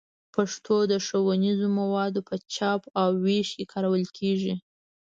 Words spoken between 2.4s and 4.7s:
چاپ او ویش کې کارول کېږي.